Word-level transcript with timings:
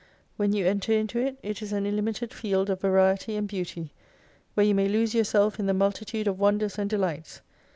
When 0.35 0.51
you 0.51 0.65
enter 0.65 0.93
into 0.93 1.19
it, 1.19 1.37
it 1.43 1.61
is 1.61 1.71
an 1.71 1.85
illimited 1.85 2.33
field 2.33 2.71
of 2.71 2.81
Variety 2.81 3.35
and 3.35 3.47
Beauty: 3.47 3.93
where 4.55 4.65
you 4.65 4.73
may 4.73 4.87
lose 4.87 5.13
yourself 5.13 5.59
in 5.59 5.67
the 5.67 5.75
multitude 5.75 6.25
of 6.27 6.39
Wonders 6.39 6.79
and 6.79 6.89
Delights. 6.89 7.41